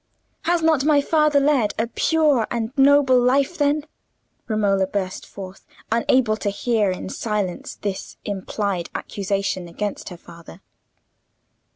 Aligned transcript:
"Has 0.45 0.63
not 0.63 0.83
my 0.83 0.99
father 0.99 1.39
led 1.39 1.75
a 1.77 1.85
pure 1.85 2.47
and 2.49 2.75
noble 2.75 3.21
life, 3.21 3.59
then?" 3.59 3.85
Romola 4.47 4.87
burst 4.87 5.27
forth, 5.27 5.63
unable 5.91 6.35
to 6.37 6.49
hear 6.49 6.89
in 6.89 7.07
silence 7.07 7.75
this 7.83 8.17
implied 8.25 8.89
accusation 8.95 9.67
against 9.67 10.09
her 10.09 10.17
father. 10.17 10.61